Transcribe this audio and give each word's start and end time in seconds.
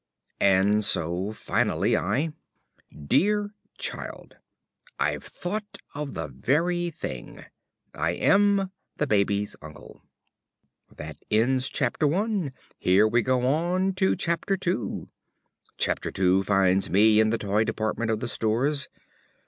And 0.39 0.83
so 0.83 1.31
finally, 1.31 1.95
I: 1.95 2.33
Dear 3.05 3.53
Child, 3.77 4.37
I've 4.99 5.23
thought 5.23 5.77
of 5.93 6.15
the 6.15 6.27
very 6.27 6.89
thing. 6.89 7.45
I 7.93 8.13
am, 8.13 8.71
~The 8.97 9.05
Baby's 9.05 9.55
Uncle.~ 9.61 10.01
That 10.89 11.19
ends 11.29 11.69
Chapter 11.69 12.11
I. 12.15 12.51
Here 12.79 13.07
we 13.07 13.21
go 13.21 13.45
on 13.45 13.93
to 13.93 14.13
II 14.17 15.07
Chapter 15.77 16.09
II 16.19 16.41
finds 16.41 16.89
me 16.89 17.19
in 17.19 17.29
the 17.29 17.37
Toy 17.37 17.63
Department 17.63 18.09
of 18.09 18.21
the 18.21 18.27
Stores. 18.27 18.89